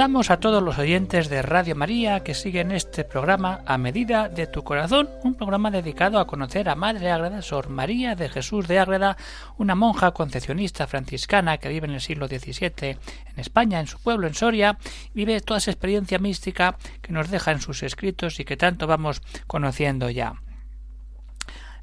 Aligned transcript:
Saludamos 0.00 0.30
a 0.30 0.40
todos 0.40 0.62
los 0.62 0.78
oyentes 0.78 1.28
de 1.28 1.42
Radio 1.42 1.76
María 1.76 2.20
que 2.20 2.32
siguen 2.32 2.72
este 2.72 3.04
programa 3.04 3.60
a 3.66 3.76
medida 3.76 4.30
de 4.30 4.46
tu 4.46 4.64
corazón, 4.64 5.10
un 5.24 5.34
programa 5.34 5.70
dedicado 5.70 6.18
a 6.18 6.26
conocer 6.26 6.70
a 6.70 6.74
Madre 6.74 7.10
Ágreda, 7.10 7.42
Sor 7.42 7.68
María 7.68 8.14
de 8.14 8.30
Jesús 8.30 8.66
de 8.66 8.78
Ágreda, 8.78 9.18
una 9.58 9.74
monja 9.74 10.12
concepcionista 10.12 10.86
franciscana 10.86 11.58
que 11.58 11.68
vive 11.68 11.86
en 11.86 11.92
el 11.92 12.00
siglo 12.00 12.28
XVII 12.28 12.72
en 12.80 12.98
España, 13.36 13.78
en 13.78 13.88
su 13.88 13.98
pueblo, 13.98 14.26
en 14.26 14.32
Soria, 14.32 14.78
vive 15.12 15.38
toda 15.42 15.58
esa 15.58 15.70
experiencia 15.70 16.18
mística 16.18 16.78
que 17.02 17.12
nos 17.12 17.28
deja 17.28 17.52
en 17.52 17.60
sus 17.60 17.82
escritos 17.82 18.40
y 18.40 18.46
que 18.46 18.56
tanto 18.56 18.86
vamos 18.86 19.20
conociendo 19.46 20.08
ya. 20.08 20.32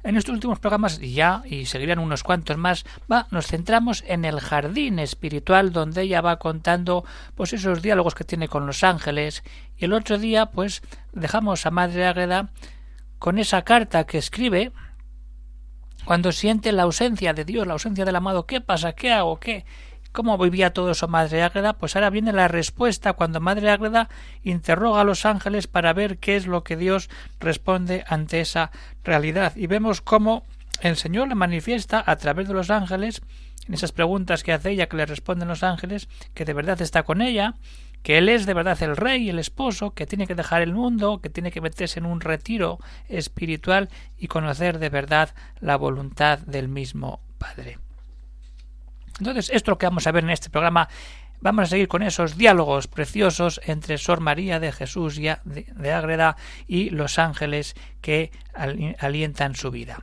En 0.08 0.16
estos 0.16 0.32
últimos 0.32 0.58
programas, 0.58 1.00
ya, 1.00 1.42
y 1.44 1.66
seguirán 1.66 1.98
unos 1.98 2.22
cuantos 2.22 2.56
más, 2.56 2.86
va, 3.12 3.26
nos 3.30 3.46
centramos 3.46 4.02
en 4.06 4.24
el 4.24 4.40
jardín 4.40 4.98
espiritual 4.98 5.70
donde 5.70 6.00
ella 6.00 6.22
va 6.22 6.38
contando 6.38 7.04
pues 7.34 7.52
esos 7.52 7.82
diálogos 7.82 8.14
que 8.14 8.24
tiene 8.24 8.48
con 8.48 8.66
los 8.66 8.82
ángeles, 8.84 9.44
y 9.76 9.84
el 9.84 9.92
otro 9.92 10.16
día, 10.16 10.46
pues, 10.46 10.80
dejamos 11.12 11.66
a 11.66 11.70
Madre 11.70 12.06
Ágreda 12.06 12.48
con 13.18 13.38
esa 13.38 13.60
carta 13.64 14.04
que 14.04 14.16
escribe 14.16 14.72
cuando 16.06 16.32
siente 16.32 16.72
la 16.72 16.84
ausencia 16.84 17.34
de 17.34 17.44
Dios, 17.44 17.66
la 17.66 17.74
ausencia 17.74 18.06
del 18.06 18.16
amado, 18.16 18.46
¿qué 18.46 18.62
pasa? 18.62 18.94
¿Qué 18.94 19.12
hago? 19.12 19.38
¿Qué? 19.38 19.66
¿Cómo 20.18 20.36
vivía 20.36 20.72
todo 20.72 20.90
eso 20.90 21.06
Madre 21.06 21.44
Ágreda? 21.44 21.74
Pues 21.74 21.94
ahora 21.94 22.10
viene 22.10 22.32
la 22.32 22.48
respuesta 22.48 23.12
cuando 23.12 23.38
Madre 23.38 23.70
Ágreda 23.70 24.08
interroga 24.42 25.02
a 25.02 25.04
los 25.04 25.24
ángeles 25.24 25.68
para 25.68 25.92
ver 25.92 26.18
qué 26.18 26.34
es 26.34 26.48
lo 26.48 26.64
que 26.64 26.76
Dios 26.76 27.08
responde 27.38 28.02
ante 28.08 28.40
esa 28.40 28.72
realidad. 29.04 29.54
Y 29.54 29.68
vemos 29.68 30.00
cómo 30.00 30.42
el 30.80 30.96
Señor 30.96 31.28
le 31.28 31.36
manifiesta 31.36 32.02
a 32.04 32.16
través 32.16 32.48
de 32.48 32.54
los 32.54 32.68
ángeles, 32.68 33.22
en 33.68 33.74
esas 33.74 33.92
preguntas 33.92 34.42
que 34.42 34.52
hace 34.52 34.70
ella, 34.70 34.88
que 34.88 34.96
le 34.96 35.06
responden 35.06 35.46
los 35.46 35.62
ángeles, 35.62 36.08
que 36.34 36.44
de 36.44 36.52
verdad 36.52 36.82
está 36.82 37.04
con 37.04 37.22
ella, 37.22 37.54
que 38.02 38.18
Él 38.18 38.28
es 38.28 38.44
de 38.44 38.54
verdad 38.54 38.82
el 38.82 38.96
rey, 38.96 39.30
el 39.30 39.38
esposo, 39.38 39.92
que 39.92 40.06
tiene 40.06 40.26
que 40.26 40.34
dejar 40.34 40.62
el 40.62 40.72
mundo, 40.72 41.20
que 41.20 41.30
tiene 41.30 41.52
que 41.52 41.60
meterse 41.60 42.00
en 42.00 42.06
un 42.06 42.20
retiro 42.20 42.80
espiritual 43.08 43.88
y 44.18 44.26
conocer 44.26 44.80
de 44.80 44.88
verdad 44.88 45.32
la 45.60 45.76
voluntad 45.76 46.40
del 46.40 46.66
mismo 46.66 47.20
Padre. 47.38 47.78
Entonces, 49.18 49.46
esto 49.46 49.70
es 49.70 49.72
lo 49.72 49.78
que 49.78 49.86
vamos 49.86 50.06
a 50.06 50.12
ver 50.12 50.24
en 50.24 50.30
este 50.30 50.50
programa. 50.50 50.88
Vamos 51.40 51.64
a 51.64 51.66
seguir 51.66 51.88
con 51.88 52.02
esos 52.02 52.36
diálogos 52.36 52.88
preciosos 52.88 53.60
entre 53.64 53.98
Sor 53.98 54.20
María 54.20 54.58
de 54.58 54.72
Jesús 54.72 55.16
de, 55.16 55.92
Ágreda 55.92 56.36
y 56.66 56.90
los 56.90 57.18
ángeles 57.18 57.76
que 58.00 58.32
alientan 58.98 59.54
su 59.54 59.70
vida. 59.70 60.02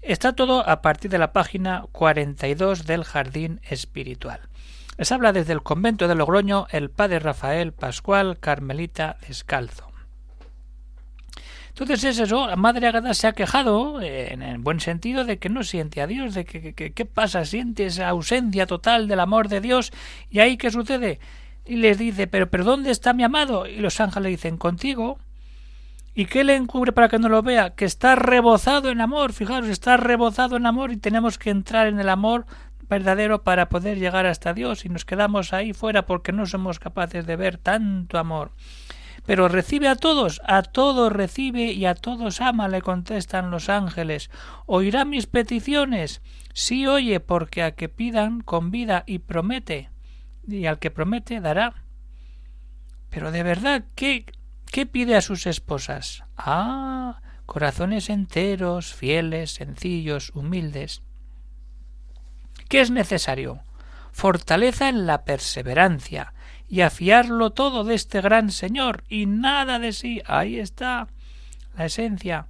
Está 0.00 0.34
todo 0.34 0.66
a 0.68 0.82
partir 0.82 1.10
de 1.10 1.18
la 1.18 1.32
página 1.32 1.84
42 1.92 2.86
del 2.86 3.04
Jardín 3.04 3.60
Espiritual. 3.68 4.40
Les 4.96 5.10
habla 5.12 5.32
desde 5.32 5.52
el 5.52 5.62
convento 5.62 6.08
de 6.08 6.14
Logroño 6.14 6.66
el 6.70 6.90
padre 6.90 7.18
Rafael 7.18 7.72
Pascual 7.72 8.38
Carmelita 8.38 9.16
Descalzo. 9.26 9.93
Entonces 11.74 12.04
es 12.04 12.20
eso, 12.20 12.46
la 12.46 12.54
madre 12.54 12.86
Agada 12.86 13.14
se 13.14 13.26
ha 13.26 13.32
quejado, 13.32 14.00
eh, 14.00 14.32
en 14.32 14.42
el 14.42 14.58
buen 14.58 14.78
sentido, 14.78 15.24
de 15.24 15.38
que 15.38 15.48
no 15.48 15.64
siente 15.64 16.00
a 16.00 16.06
Dios, 16.06 16.32
de 16.32 16.44
que, 16.44 16.72
qué 16.72 17.04
pasa, 17.04 17.44
siente 17.44 17.86
esa 17.86 18.08
ausencia 18.10 18.66
total 18.66 19.08
del 19.08 19.18
amor 19.18 19.48
de 19.48 19.60
Dios, 19.60 19.92
y 20.30 20.38
ahí 20.38 20.56
qué 20.56 20.70
sucede. 20.70 21.18
Y 21.66 21.74
les 21.74 21.98
dice, 21.98 22.28
pero, 22.28 22.48
pero 22.48 22.62
¿dónde 22.62 22.92
está 22.92 23.12
mi 23.12 23.24
amado? 23.24 23.66
Y 23.66 23.78
los 23.78 23.98
ángeles 23.98 24.30
dicen, 24.30 24.56
contigo. 24.56 25.18
¿Y 26.14 26.26
qué 26.26 26.44
le 26.44 26.54
encubre 26.54 26.92
para 26.92 27.08
que 27.08 27.18
no 27.18 27.28
lo 27.28 27.42
vea? 27.42 27.70
Que 27.70 27.86
está 27.86 28.14
rebozado 28.14 28.90
en 28.90 29.00
amor, 29.00 29.32
fijaros, 29.32 29.68
está 29.68 29.96
rebozado 29.96 30.56
en 30.56 30.66
amor 30.66 30.92
y 30.92 30.96
tenemos 30.96 31.38
que 31.38 31.50
entrar 31.50 31.88
en 31.88 31.98
el 31.98 32.08
amor 32.08 32.46
verdadero 32.88 33.42
para 33.42 33.68
poder 33.68 33.98
llegar 33.98 34.26
hasta 34.26 34.54
Dios 34.54 34.84
y 34.84 34.90
nos 34.90 35.04
quedamos 35.04 35.52
ahí 35.52 35.72
fuera 35.72 36.06
porque 36.06 36.30
no 36.30 36.46
somos 36.46 36.78
capaces 36.78 37.26
de 37.26 37.34
ver 37.34 37.58
tanto 37.58 38.18
amor. 38.18 38.52
Pero 39.26 39.48
recibe 39.48 39.88
a 39.88 39.96
todos, 39.96 40.42
a 40.44 40.62
todos 40.62 41.12
recibe 41.12 41.72
y 41.72 41.86
a 41.86 41.94
todos 41.94 42.40
ama, 42.40 42.68
le 42.68 42.82
contestan 42.82 43.50
los 43.50 43.68
ángeles. 43.68 44.30
¿Oirá 44.66 45.04
mis 45.04 45.26
peticiones? 45.26 46.20
Sí 46.52 46.86
oye, 46.86 47.20
porque 47.20 47.62
a 47.62 47.74
que 47.74 47.88
pidan 47.88 48.40
convida 48.40 49.02
y 49.06 49.20
promete, 49.20 49.90
y 50.46 50.66
al 50.66 50.78
que 50.78 50.90
promete 50.90 51.40
dará. 51.40 51.84
Pero 53.08 53.32
de 53.32 53.42
verdad, 53.42 53.84
¿qué, 53.94 54.26
qué 54.70 54.84
pide 54.84 55.16
a 55.16 55.22
sus 55.22 55.46
esposas? 55.46 56.24
Ah, 56.36 57.22
corazones 57.46 58.10
enteros, 58.10 58.92
fieles, 58.92 59.54
sencillos, 59.54 60.32
humildes. 60.34 61.02
¿Qué 62.68 62.80
es 62.80 62.90
necesario? 62.90 63.60
Fortaleza 64.12 64.88
en 64.88 65.06
la 65.06 65.24
perseverancia, 65.24 66.34
y 66.74 66.80
a 66.80 66.90
fiarlo 66.90 67.52
todo 67.52 67.84
de 67.84 67.94
este 67.94 68.20
gran 68.20 68.50
Señor 68.50 69.04
y 69.08 69.26
nada 69.26 69.78
de 69.78 69.92
sí. 69.92 70.22
Ahí 70.26 70.58
está 70.58 71.06
la 71.76 71.84
esencia 71.84 72.48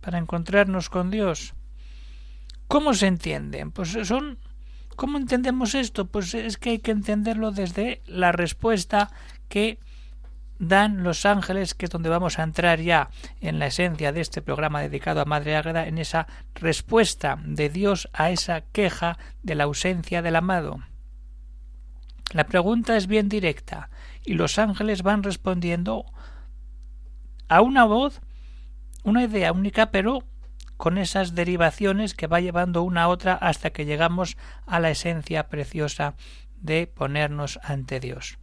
para 0.00 0.18
encontrarnos 0.18 0.88
con 0.88 1.10
Dios. 1.10 1.54
¿Cómo 2.68 2.94
se 2.94 3.08
entienden? 3.08 3.72
Pues 3.72 3.98
son 4.04 4.38
¿Cómo 4.94 5.18
entendemos 5.18 5.74
esto? 5.74 6.06
Pues 6.06 6.34
es 6.34 6.56
que 6.56 6.70
hay 6.70 6.78
que 6.78 6.92
entenderlo 6.92 7.50
desde 7.50 8.00
la 8.06 8.30
respuesta 8.30 9.10
que 9.48 9.80
dan 10.60 11.02
los 11.02 11.26
ángeles, 11.26 11.74
que 11.74 11.86
es 11.86 11.90
donde 11.90 12.10
vamos 12.10 12.38
a 12.38 12.44
entrar 12.44 12.80
ya 12.80 13.10
en 13.40 13.58
la 13.58 13.66
esencia 13.66 14.12
de 14.12 14.20
este 14.20 14.40
programa 14.40 14.82
dedicado 14.82 15.20
a 15.20 15.24
Madre 15.24 15.56
Ágreda, 15.56 15.88
en 15.88 15.98
esa 15.98 16.28
respuesta 16.54 17.40
de 17.44 17.70
Dios 17.70 18.08
a 18.12 18.30
esa 18.30 18.60
queja 18.60 19.18
de 19.42 19.56
la 19.56 19.64
ausencia 19.64 20.22
del 20.22 20.36
amado. 20.36 20.78
La 22.32 22.44
pregunta 22.44 22.96
es 22.96 23.06
bien 23.06 23.28
directa 23.28 23.90
y 24.24 24.34
los 24.34 24.58
ángeles 24.58 25.02
van 25.02 25.22
respondiendo 25.22 26.06
a 27.48 27.60
una 27.60 27.84
voz, 27.84 28.20
una 29.04 29.22
idea 29.24 29.52
única, 29.52 29.90
pero 29.90 30.24
con 30.76 30.98
esas 30.98 31.34
derivaciones 31.34 32.14
que 32.14 32.26
va 32.26 32.40
llevando 32.40 32.82
una 32.82 33.04
a 33.04 33.08
otra 33.08 33.34
hasta 33.34 33.70
que 33.70 33.84
llegamos 33.84 34.36
a 34.66 34.80
la 34.80 34.90
esencia 34.90 35.48
preciosa 35.48 36.14
de 36.56 36.86
ponernos 36.86 37.60
ante 37.62 38.00
Dios. 38.00 38.38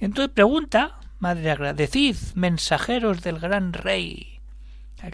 Entonces 0.00 0.34
pregunta, 0.34 0.98
Madre 1.24 1.52
agradecid, 1.52 2.16
mensajeros 2.34 3.22
del 3.22 3.38
gran 3.38 3.72
Rey. 3.72 4.40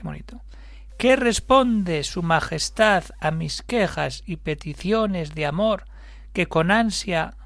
bonito. 0.03 0.43
¿Qué 0.99 1.15
responde 1.15 2.03
Su 2.03 2.23
Majestad 2.23 3.05
a 3.21 3.31
mis 3.31 3.63
quejas 3.63 4.25
y 4.27 4.37
peticiones 4.37 5.35
de 5.35 5.47
amor 5.47 5.85
que 6.33 6.47
con 6.47 6.71
ansia 6.71 7.37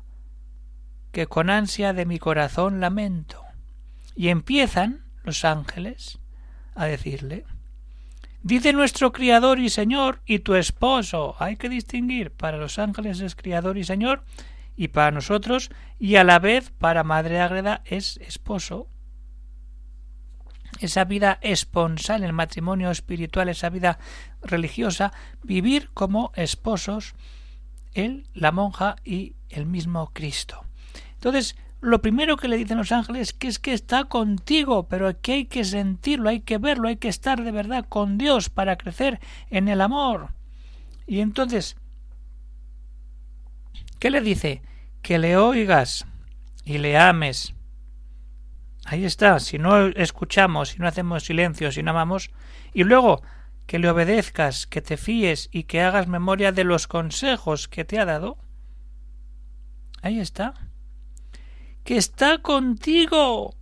que 1.15 1.29
con 1.29 1.49
ansia 1.49 1.95
de 1.95 2.05
mi 2.05 2.19
corazón 2.19 2.81
lamento. 2.81 3.41
Y 4.17 4.29
empiezan 4.29 5.05
los 5.23 5.45
ángeles 5.45 6.19
a 6.75 6.85
decirle 6.87 7.47
Dice 8.43 8.75
nuestro 8.75 9.11
Criador 9.13 9.59
y 9.59 9.71
Señor 9.71 10.21
y 10.27 10.41
tu 10.41 10.55
esposo. 10.55 11.35
Hay 11.39 11.57
que 11.57 11.71
distinguir. 11.71 12.31
Para 12.31 12.59
los 12.59 12.79
ángeles 12.79 13.21
es 13.21 13.35
Criador 13.35 13.79
y 13.79 13.85
Señor 13.85 14.23
y 14.77 14.89
para 14.89 15.13
nosotros 15.13 15.71
y 15.99 16.17
a 16.17 16.25
la 16.25 16.41
vez 16.41 16.71
para 16.71 17.05
Madre 17.05 17.41
Ágreda 17.41 17.81
es 17.87 18.19
esposo. 18.19 18.89
Esa 20.81 21.05
vida 21.05 21.39
esponsal, 21.41 22.25
el 22.25 22.33
matrimonio 22.33 22.91
espiritual, 22.91 23.49
esa 23.49 23.71
vida 23.71 23.99
religiosa, 24.43 25.13
vivir 25.43 25.91
como 25.95 26.33
esposos, 26.35 27.15
él, 27.93 28.27
la 28.35 28.51
monja 28.51 28.97
y 29.05 29.37
el 29.49 29.65
mismo 29.65 30.11
Cristo. 30.13 30.65
Entonces, 31.25 31.57
lo 31.81 32.03
primero 32.03 32.37
que 32.37 32.49
le 32.49 32.59
dicen 32.59 32.77
los 32.77 32.93
ángeles 32.93 33.33
que 33.33 33.49
es 33.49 33.59
que 33.59 33.73
está 33.73 34.05
contigo, 34.05 34.89
pero 34.91 35.19
que 35.23 35.33
hay 35.33 35.45
que 35.47 35.65
sentirlo, 35.65 36.29
hay 36.29 36.41
que 36.41 36.59
verlo, 36.59 36.87
hay 36.87 36.97
que 36.97 37.09
estar 37.09 37.43
de 37.43 37.51
verdad 37.51 37.87
con 37.89 38.19
Dios 38.19 38.51
para 38.51 38.77
crecer 38.77 39.21
en 39.49 39.69
el 39.69 39.81
amor. 39.81 40.35
Y 41.07 41.21
entonces, 41.21 41.79
¿qué 43.99 44.11
le 44.11 44.21
dice? 44.21 44.61
Que 45.01 45.19
le 45.19 45.39
oigas 45.39 46.07
y 46.63 46.77
le 46.77 46.99
ames. 46.99 47.55
Ahí 48.85 49.07
está, 49.07 49.41
si 49.41 49.59
no 49.59 49.87
escuchamos, 49.87 50.69
si 50.69 50.79
no 50.79 50.87
hacemos 50.87 51.25
silencio, 51.25 51.73
si 51.73 51.83
no 51.83 51.93
amamos, 51.93 52.33
y 52.75 52.85
luego 52.85 53.23
que 53.67 53.79
le 53.79 53.89
obedezcas, 53.89 54.67
que 54.67 54.83
te 54.83 54.99
fíes 54.99 55.49
y 55.53 55.63
que 55.63 55.81
hagas 55.81 56.07
memoria 56.07 56.53
de 56.53 56.65
los 56.65 56.87
consejos 56.87 57.67
que 57.67 57.87
te 57.87 57.99
ha 57.99 58.05
dado. 58.05 58.37
Ahí 60.03 60.21
está 60.21 60.53
que 61.85 61.97
está 61.97 62.39
contigo, 62.39 63.55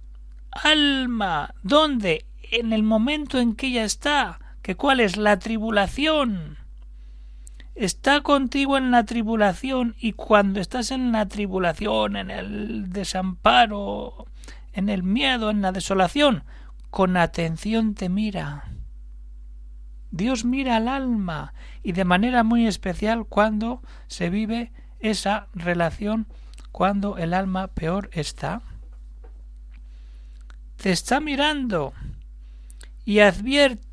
alma. 0.50 1.54
¿Dónde? 1.62 2.26
En 2.50 2.72
el 2.72 2.82
momento 2.82 3.38
en 3.38 3.54
que 3.54 3.68
ella 3.68 3.84
está. 3.84 4.38
¿Que 4.62 4.76
cuál 4.76 5.00
es 5.00 5.16
la 5.16 5.38
tribulación? 5.38 6.58
está 7.74 8.20
contigo 8.20 8.76
en 8.76 8.90
la 8.90 9.04
tribulación 9.04 9.94
y 9.98 10.12
cuando 10.12 10.60
estás 10.60 10.90
en 10.90 11.12
la 11.12 11.26
tribulación, 11.26 12.16
en 12.16 12.30
el 12.30 12.90
desamparo, 12.90 14.26
en 14.72 14.88
el 14.88 15.02
miedo, 15.02 15.50
en 15.50 15.62
la 15.62 15.72
desolación, 15.72 16.44
con 16.90 17.16
atención 17.16 17.94
te 17.94 18.08
mira. 18.08 18.68
Dios 20.10 20.44
mira 20.44 20.76
al 20.76 20.88
alma 20.88 21.54
y 21.82 21.92
de 21.92 22.04
manera 22.04 22.42
muy 22.42 22.66
especial 22.66 23.24
cuando 23.24 23.82
se 24.08 24.28
vive 24.28 24.72
esa 25.00 25.48
relación 25.54 26.26
cuando 26.72 27.18
el 27.18 27.34
alma 27.34 27.68
peor 27.68 28.10
está. 28.12 28.62
Te 30.76 30.90
está 30.90 31.20
mirando 31.20 31.92
y 33.04 33.20
advierte 33.20 33.92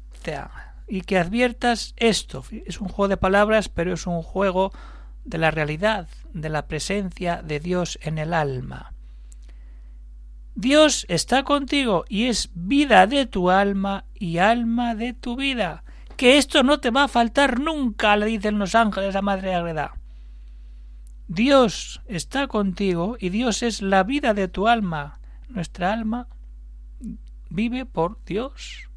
y 0.87 1.01
que 1.01 1.19
adviertas 1.19 1.93
esto. 1.97 2.43
Es 2.65 2.81
un 2.81 2.87
juego 2.87 3.09
de 3.09 3.17
palabras, 3.17 3.69
pero 3.69 3.93
es 3.93 4.07
un 4.07 4.23
juego 4.23 4.71
de 5.23 5.37
la 5.37 5.51
realidad, 5.51 6.07
de 6.33 6.49
la 6.49 6.67
presencia 6.67 7.41
de 7.43 7.59
Dios 7.59 7.99
en 8.01 8.17
el 8.17 8.33
alma. 8.33 8.93
Dios 10.55 11.05
está 11.07 11.43
contigo 11.43 12.05
y 12.09 12.25
es 12.25 12.49
vida 12.53 13.07
de 13.07 13.25
tu 13.25 13.49
alma 13.49 14.05
y 14.13 14.39
alma 14.39 14.95
de 14.95 15.13
tu 15.13 15.35
vida. 15.35 15.83
Que 16.17 16.37
esto 16.37 16.63
no 16.63 16.79
te 16.79 16.89
va 16.89 17.03
a 17.03 17.07
faltar 17.07 17.59
nunca, 17.59 18.17
le 18.17 18.25
dicen 18.25 18.59
los 18.59 18.75
ángeles 18.75 19.15
a 19.15 19.21
Madre 19.21 19.55
Agreda. 19.55 19.98
Dios 21.29 22.01
está 22.07 22.47
contigo 22.47 23.15
y 23.17 23.29
Dios 23.29 23.63
es 23.63 23.81
la 23.81 24.03
vida 24.03 24.33
de 24.33 24.49
tu 24.49 24.67
alma. 24.67 25.21
Nuestra 25.47 25.93
alma 25.93 26.27
vive 27.49 27.85
por 27.85 28.21
Dios. 28.25 28.89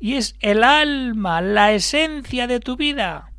Y 0.00 0.14
es 0.14 0.34
el 0.40 0.64
alma, 0.64 1.40
la 1.40 1.72
esencia 1.72 2.48
de 2.48 2.58
tu 2.58 2.76
vida. 2.76 3.30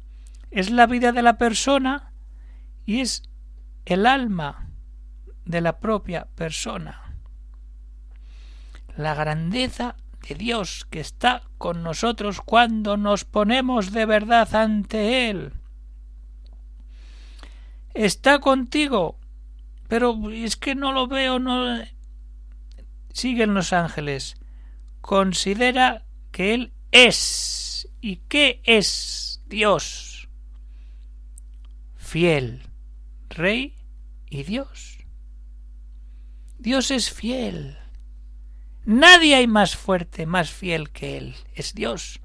Es 0.50 0.70
la 0.72 0.88
vida 0.88 1.12
de 1.12 1.22
la 1.22 1.38
persona 1.38 2.14
y 2.86 3.02
es 3.02 3.24
el 3.86 4.06
alma 4.06 4.70
de 5.44 5.60
la 5.60 5.80
propia 5.80 6.28
persona 6.36 7.06
la 8.98 9.14
grandeza 9.14 9.96
de 10.28 10.36
Dios 10.36 10.88
que 10.90 11.00
está 11.00 11.44
con 11.58 11.84
nosotros 11.84 12.42
cuando 12.42 12.98
nos 12.98 13.26
ponemos 13.26 13.92
de 13.92 14.06
verdad 14.06 14.54
ante 14.56 15.30
Él. 15.30 15.54
Está 17.96 18.40
contigo, 18.40 19.18
pero 19.88 20.30
es 20.30 20.58
que 20.58 20.76
no 20.76 20.92
lo 20.92 21.08
veo, 21.08 21.40
no. 21.40 21.82
Siguen 23.14 23.54
los 23.54 23.72
ángeles. 23.72 24.36
Considera 25.00 26.06
que 26.32 26.54
Él 26.54 26.74
es. 26.92 27.88
¿Y 28.02 28.18
qué 28.28 28.62
es 28.66 29.42
Dios? 29.48 30.28
Fiel, 31.96 32.62
Rey 33.30 33.74
y 34.30 34.44
Dios. 34.44 34.98
Dios 36.60 36.92
es 36.92 37.12
fiel. 37.12 37.78
Nadie 38.84 39.36
hay 39.36 39.48
más 39.48 39.76
fuerte, 39.76 40.26
más 40.26 40.52
fiel 40.52 40.90
que 40.90 41.18
Él. 41.18 41.36
Es 41.54 41.74
Dios. 41.74 42.20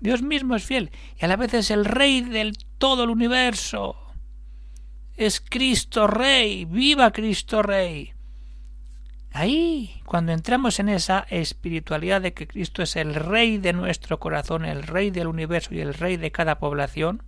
Dios 0.00 0.22
mismo 0.22 0.56
es 0.56 0.64
fiel 0.64 0.90
y 1.20 1.24
a 1.24 1.28
la 1.28 1.36
vez 1.36 1.54
es 1.54 1.70
el 1.70 1.84
Rey 1.84 2.22
del 2.22 2.56
todo 2.78 3.04
el 3.04 3.10
universo. 3.10 4.01
Es 5.16 5.40
Cristo 5.40 6.06
Rey. 6.06 6.64
Viva 6.64 7.12
Cristo 7.12 7.62
Rey. 7.62 8.12
Ahí, 9.34 10.02
cuando 10.04 10.32
entramos 10.32 10.78
en 10.78 10.90
esa 10.90 11.20
espiritualidad 11.30 12.20
de 12.20 12.34
que 12.34 12.46
Cristo 12.46 12.82
es 12.82 12.96
el 12.96 13.14
Rey 13.14 13.56
de 13.56 13.72
nuestro 13.72 14.18
corazón, 14.18 14.66
el 14.66 14.82
Rey 14.82 15.10
del 15.10 15.26
universo 15.26 15.74
y 15.74 15.80
el 15.80 15.94
Rey 15.94 16.18
de 16.18 16.30
cada 16.30 16.58
población, 16.58 17.22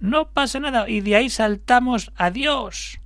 no 0.00 0.30
pasa 0.30 0.58
nada 0.58 0.88
y 0.88 1.00
de 1.02 1.14
ahí 1.14 1.30
saltamos 1.30 2.10
a 2.16 2.30
Dios. 2.30 2.98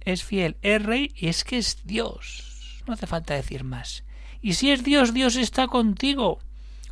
Es 0.00 0.22
fiel, 0.22 0.56
es 0.62 0.82
Rey 0.82 1.12
y 1.16 1.26
es 1.26 1.42
que 1.42 1.58
es 1.58 1.84
Dios. 1.84 2.82
No 2.86 2.94
hace 2.94 3.08
falta 3.08 3.34
decir 3.34 3.64
más. 3.64 4.04
Y 4.40 4.54
si 4.54 4.70
es 4.70 4.84
Dios, 4.84 5.12
Dios 5.12 5.36
está 5.36 5.66
contigo. 5.66 6.38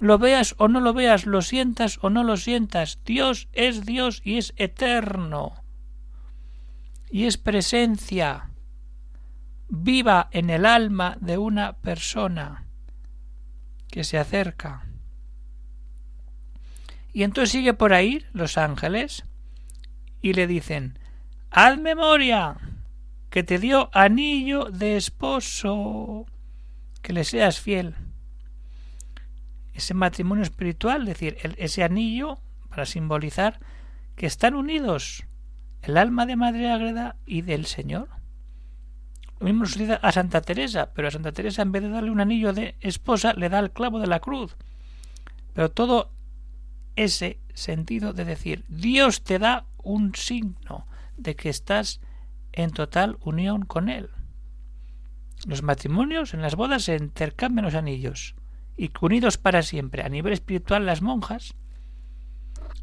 Lo 0.03 0.19
veas 0.19 0.57
o 0.59 0.67
no 0.67 0.81
lo 0.81 0.95
veas, 0.95 1.27
lo 1.27 1.43
sientas 1.43 2.01
o 2.03 2.11
no 2.11 2.25
lo 2.25 2.37
sientas. 2.37 2.99
Dios 3.05 3.47
es 3.53 3.87
Dios 3.87 4.21
y 4.25 4.37
es 4.37 4.53
eterno. 4.57 5.63
Y 7.09 7.27
es 7.27 7.39
presencia 7.39 8.51
viva 9.69 10.29
en 10.33 10.51
el 10.51 10.67
alma 10.67 11.17
de 11.21 11.39
una 11.39 11.75
persona 11.75 12.67
que 13.93 14.03
se 14.03 14.19
acerca. 14.19 14.89
Y 17.13 17.23
entonces 17.23 17.53
sigue 17.53 17.73
por 17.73 17.93
ahí 17.93 18.27
los 18.33 18.59
ángeles 18.59 19.25
y 20.21 20.33
le 20.33 20.49
dicen 20.49 20.99
Haz 21.49 21.79
memoria 21.79 22.57
que 23.31 23.45
te 23.45 23.61
dio 23.61 23.89
anillo 23.93 24.65
de 24.65 24.97
esposo, 24.97 26.27
que 27.03 27.13
le 27.13 27.23
seas 27.23 27.61
fiel. 27.61 27.95
Ese 29.73 29.95
matrimonio 29.95 30.43
espiritual, 30.43 31.03
es 31.03 31.09
decir, 31.09 31.37
ese 31.57 31.83
anillo 31.83 32.41
para 32.69 32.87
simbolizar 32.87 33.61
que 34.17 34.27
están 34.27 34.55
unidos 34.55 35.25
el 35.83 35.97
alma 35.97 36.27
de 36.27 36.37
Madre 36.37 36.71
Agreda 36.71 37.17
y 37.27 37.43
del 37.43 37.67
Señor. 37.67 38.09
Lo 39.41 39.47
mismo 39.47 39.67
sucede 39.67 39.99
a 40.01 40.13
Santa 40.13 40.41
Teresa, 40.41 40.93
pero 40.95 41.09
a 41.09 41.11
Santa 41.11 41.33
Teresa 41.33 41.63
en 41.63 41.73
vez 41.73 41.83
de 41.83 41.89
darle 41.89 42.11
un 42.11 42.21
anillo 42.21 42.53
de 42.53 42.77
esposa 42.81 43.33
le 43.33 43.49
da 43.49 43.59
el 43.59 43.73
clavo 43.73 43.99
de 43.99 44.07
la 44.07 44.21
cruz. 44.21 44.57
Pero 45.53 45.71
todo 45.71 46.13
ese 46.95 47.41
sentido 47.53 48.13
de 48.13 48.25
decir 48.25 48.65
Dios 48.69 49.25
te 49.25 49.39
da 49.39 49.67
un 49.83 50.15
signo 50.15 50.87
de 51.17 51.35
que 51.35 51.49
estás 51.49 52.01
en 52.53 52.71
total 52.71 53.19
unión 53.21 53.65
con 53.65 53.89
Él. 53.89 54.11
Los 55.47 55.63
matrimonios 55.63 56.35
en 56.35 56.43
las 56.43 56.55
bodas 56.55 56.85
se 56.85 56.95
intercambian 56.95 57.65
los 57.65 57.75
anillos 57.75 58.37
y 58.77 58.91
unidos 59.01 59.39
para 59.39 59.63
siempre. 59.63 60.03
A 60.03 60.09
nivel 60.09 60.33
espiritual 60.33 60.87
las 60.87 61.03
monjas 61.03 61.55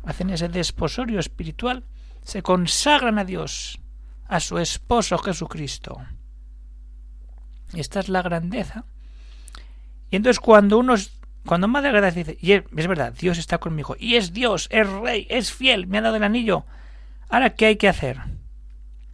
hacen 0.03 0.30
ese 0.30 0.50
desposorio 0.50 1.19
espiritual, 1.19 1.86
se 2.24 2.41
consagran 2.41 3.19
a 3.19 3.25
Dios, 3.25 3.80
a 4.27 4.39
su 4.39 4.57
esposo 4.57 5.18
Jesucristo. 5.18 5.98
Esta 7.74 8.00
es 8.00 8.10
la 8.10 8.22
grandeza. 8.22 8.86
Y 10.10 10.15
entonces 10.15 10.39
cuando 10.39 10.77
uno 10.77 10.96
cuando 11.46 11.67
Madre 11.67 11.89
Agrada 11.89 12.12
dice, 12.12 12.38
es, 12.41 12.63
es, 12.75 12.88
verdad, 12.88 13.13
Dios 13.13 13.38
está 13.38 13.58
conmigo, 13.58 13.96
y 13.98 14.15
es 14.15 14.34
Dios, 14.34 14.67
es 14.72 14.88
Rey, 14.88 15.25
es 15.29 15.51
fiel, 15.51 15.88
me 15.88 15.98
ha 15.98 16.01
dado 16.01 16.17
el 16.17 16.24
anillo, 16.24 16.65
ahora 17.29 17.51
¿qué 17.51 17.67
hay 17.67 17.75
que 17.77 17.88
hacer? 17.88 18.19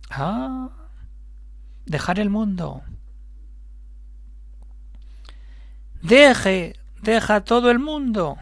Ah, 0.10 0.70
dejar 1.86 2.20
el 2.20 2.29
mundo. 2.29 2.84
Deje, 6.07 6.75
deja 7.01 7.41
todo 7.41 7.71
el 7.71 7.79
mundo 7.79 8.38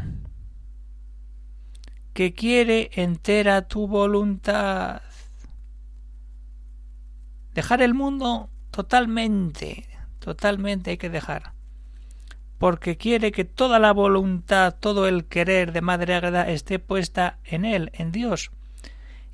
que 2.13 2.33
quiere 2.33 2.91
entera 2.91 3.69
tu 3.69 3.87
voluntad. 3.87 5.01
Dejar 7.53 7.81
el 7.81 7.93
mundo 7.93 8.49
totalmente, 8.69 9.87
totalmente 10.19 10.91
hay 10.91 10.97
que 10.97 11.09
dejar. 11.09 11.53
Porque 12.57 12.97
quiere 12.97 13.31
que 13.31 13.45
toda 13.45 13.79
la 13.79 13.93
voluntad, 13.93 14.75
todo 14.77 15.07
el 15.07 15.23
querer 15.23 15.71
de 15.71 15.79
Madre 15.79 16.15
Agreda 16.15 16.49
esté 16.49 16.79
puesta 16.79 17.39
en 17.45 17.63
Él, 17.63 17.91
en 17.93 18.11
Dios. 18.11 18.51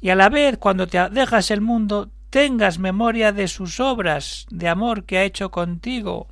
Y 0.01 0.11
a 0.11 0.15
la 0.15 0.29
vez, 0.29 0.59
cuando 0.59 0.85
te 0.85 1.09
dejas 1.09 1.49
el 1.49 1.61
mundo, 1.61 2.11
tengas 2.29 2.77
memoria 2.77 3.31
de 3.31 3.47
sus 3.47 3.79
obras 3.79 4.45
de 4.51 4.67
amor 4.67 5.05
que 5.05 5.17
ha 5.17 5.23
hecho 5.23 5.49
contigo, 5.49 6.27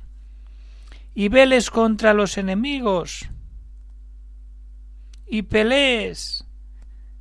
y 1.18 1.28
veles 1.30 1.68
contra 1.72 2.14
los 2.14 2.38
enemigos, 2.38 3.28
y 5.26 5.42
pelees. 5.42 6.44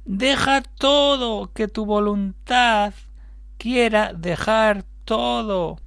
Deja 0.05 0.61
todo 0.61 1.51
que 1.51 1.67
tu 1.67 1.83
voluntad 1.83 2.93
quiera 3.57 4.13
dejar 4.13 4.83
todo, 5.03 5.79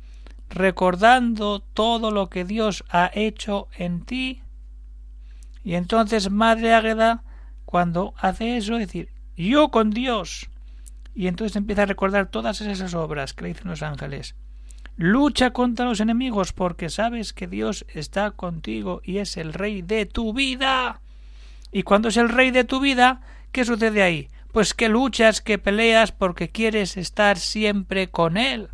recordando 0.48 1.60
todo 1.60 2.10
lo 2.10 2.28
que 2.30 2.44
Dios 2.44 2.82
ha 2.90 3.12
hecho 3.14 3.68
en 3.78 4.04
ti. 4.04 4.42
Y 5.62 5.74
entonces 5.74 6.32
Madre 6.32 6.74
Águeda, 6.74 7.22
cuando 7.64 8.14
hace 8.16 8.56
eso, 8.56 8.74
decir, 8.74 9.10
yo 9.36 9.70
con 9.70 9.90
Dios, 9.90 10.50
y 11.14 11.28
entonces 11.28 11.54
empieza 11.54 11.82
a 11.82 11.86
recordar 11.86 12.28
todas 12.28 12.60
esas 12.60 12.92
obras 12.92 13.34
que 13.34 13.44
le 13.44 13.48
dicen 13.50 13.70
los 13.70 13.84
ángeles. 13.84 14.34
Lucha 14.96 15.50
contra 15.50 15.86
los 15.86 16.00
enemigos 16.00 16.52
porque 16.52 16.90
sabes 16.90 17.32
que 17.32 17.46
Dios 17.46 17.86
está 17.88 18.30
contigo 18.32 19.00
y 19.04 19.18
es 19.18 19.36
el 19.36 19.52
rey 19.52 19.82
de 19.82 20.06
tu 20.06 20.32
vida. 20.32 21.00
Y 21.72 21.82
cuando 21.84 22.08
es 22.08 22.16
el 22.16 22.28
rey 22.28 22.50
de 22.50 22.64
tu 22.64 22.80
vida, 22.80 23.22
¿qué 23.52 23.64
sucede 23.64 24.02
ahí? 24.02 24.28
Pues 24.52 24.74
que 24.74 24.88
luchas, 24.88 25.40
que 25.40 25.58
peleas 25.58 26.12
porque 26.12 26.50
quieres 26.50 26.96
estar 26.96 27.38
siempre 27.38 28.10
con 28.10 28.36
Él. 28.36 28.68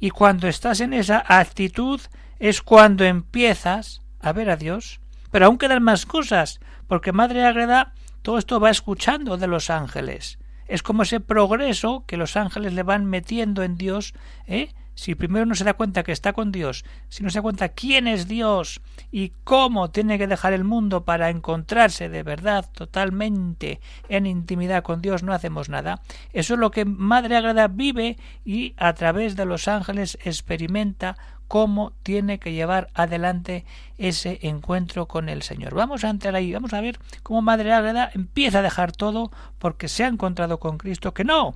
Y 0.00 0.10
cuando 0.10 0.48
estás 0.48 0.80
en 0.80 0.92
esa 0.92 1.24
actitud 1.26 2.00
es 2.38 2.62
cuando 2.62 3.04
empiezas 3.04 4.02
a 4.20 4.32
ver 4.32 4.50
a 4.50 4.56
Dios, 4.56 5.00
Pero 5.30 5.46
aún 5.46 5.58
quedan 5.58 5.82
más 5.82 6.06
cosas, 6.06 6.60
porque 6.86 7.10
Madre 7.10 7.44
Ágreda 7.44 7.92
todo 8.24 8.38
esto 8.38 8.58
va 8.58 8.70
escuchando 8.70 9.36
de 9.36 9.46
los 9.46 9.68
ángeles. 9.68 10.38
Es 10.66 10.82
como 10.82 11.02
ese 11.02 11.20
progreso 11.20 12.04
que 12.06 12.16
los 12.16 12.36
ángeles 12.36 12.72
le 12.72 12.82
van 12.82 13.06
metiendo 13.06 13.62
en 13.62 13.76
Dios, 13.76 14.14
¿eh? 14.46 14.70
Si 14.94 15.14
primero 15.14 15.46
no 15.46 15.54
se 15.54 15.64
da 15.64 15.74
cuenta 15.74 16.02
que 16.02 16.12
está 16.12 16.32
con 16.32 16.52
Dios, 16.52 16.84
si 17.08 17.22
no 17.22 17.30
se 17.30 17.38
da 17.38 17.42
cuenta 17.42 17.68
quién 17.70 18.06
es 18.06 18.28
Dios 18.28 18.80
y 19.10 19.32
cómo 19.44 19.90
tiene 19.90 20.18
que 20.18 20.26
dejar 20.26 20.52
el 20.52 20.64
mundo 20.64 21.04
para 21.04 21.30
encontrarse 21.30 22.08
de 22.08 22.22
verdad 22.22 22.66
totalmente 22.72 23.80
en 24.08 24.26
intimidad 24.26 24.82
con 24.82 25.02
Dios, 25.02 25.22
no 25.22 25.32
hacemos 25.32 25.68
nada. 25.68 26.00
Eso 26.32 26.54
es 26.54 26.60
lo 26.60 26.70
que 26.70 26.84
Madre 26.84 27.36
Agrada 27.36 27.68
vive 27.68 28.16
y 28.44 28.74
a 28.76 28.92
través 28.94 29.36
de 29.36 29.44
los 29.44 29.68
ángeles 29.68 30.18
experimenta 30.24 31.16
cómo 31.48 31.92
tiene 32.02 32.38
que 32.38 32.52
llevar 32.52 32.88
adelante 32.94 33.64
ese 33.98 34.38
encuentro 34.42 35.06
con 35.06 35.28
el 35.28 35.42
Señor. 35.42 35.74
Vamos 35.74 36.04
a 36.04 36.10
entrar 36.10 36.34
ahí, 36.34 36.52
vamos 36.52 36.72
a 36.72 36.80
ver 36.80 36.98
cómo 37.22 37.42
Madre 37.42 37.72
Ágreda 37.72 38.10
empieza 38.14 38.60
a 38.60 38.62
dejar 38.62 38.92
todo 38.92 39.30
porque 39.58 39.88
se 39.88 40.04
ha 40.04 40.08
encontrado 40.08 40.58
con 40.58 40.78
Cristo, 40.78 41.14
que 41.14 41.24
no, 41.24 41.54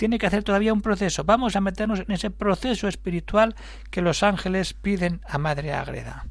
tiene 0.00 0.18
que 0.18 0.26
hacer 0.26 0.42
todavía 0.42 0.72
un 0.72 0.80
proceso. 0.80 1.24
Vamos 1.24 1.56
a 1.56 1.60
meternos 1.60 2.00
en 2.00 2.10
ese 2.10 2.30
proceso 2.30 2.88
espiritual 2.88 3.54
que 3.90 4.00
los 4.00 4.22
ángeles 4.22 4.72
piden 4.72 5.20
a 5.28 5.36
Madre 5.36 5.74
Ágreda. 5.74 6.24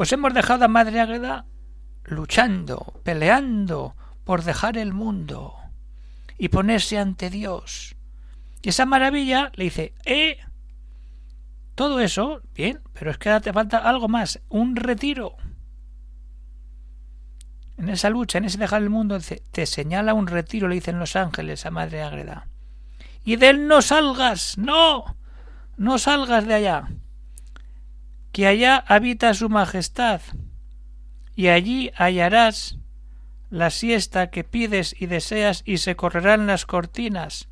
Pues 0.00 0.14
hemos 0.14 0.32
dejado 0.32 0.64
a 0.64 0.68
Madre 0.68 0.98
Águeda 0.98 1.44
luchando, 2.04 2.94
peleando 3.04 3.94
por 4.24 4.44
dejar 4.44 4.78
el 4.78 4.94
mundo 4.94 5.52
y 6.38 6.48
ponerse 6.48 6.96
ante 6.96 7.28
Dios. 7.28 7.96
Y 8.62 8.70
esa 8.70 8.86
maravilla 8.86 9.52
le 9.56 9.64
dice, 9.64 9.92
¡eh! 10.06 10.38
Todo 11.74 12.00
eso, 12.00 12.40
bien, 12.54 12.80
pero 12.94 13.10
es 13.10 13.18
que 13.18 13.40
te 13.40 13.52
falta 13.52 13.76
algo 13.76 14.08
más, 14.08 14.40
un 14.48 14.74
retiro. 14.74 15.36
En 17.76 17.90
esa 17.90 18.08
lucha, 18.08 18.38
en 18.38 18.46
ese 18.46 18.56
dejar 18.56 18.80
el 18.80 18.88
mundo, 18.88 19.18
te 19.50 19.66
señala 19.66 20.14
un 20.14 20.28
retiro, 20.28 20.66
le 20.66 20.76
dicen 20.76 20.98
los 20.98 21.14
ángeles 21.14 21.66
a 21.66 21.70
Madre 21.70 22.00
Ágreda. 22.00 22.48
Y 23.22 23.36
de 23.36 23.50
él 23.50 23.68
no 23.68 23.82
salgas, 23.82 24.56
no, 24.56 25.18
no 25.76 25.98
salgas 25.98 26.46
de 26.46 26.54
allá 26.54 26.88
que 28.32 28.46
allá 28.46 28.76
habita 28.86 29.34
su 29.34 29.48
majestad, 29.48 30.20
y 31.34 31.48
allí 31.48 31.90
hallarás 31.96 32.78
la 33.50 33.70
siesta 33.70 34.30
que 34.30 34.44
pides 34.44 34.94
y 34.98 35.06
deseas 35.06 35.62
y 35.64 35.78
se 35.78 35.96
correrán 35.96 36.46
las 36.46 36.66
cortinas, 36.66 37.48